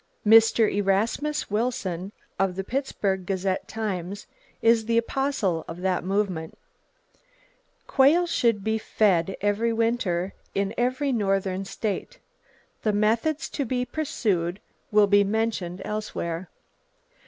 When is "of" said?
2.39-2.55, 5.67-5.81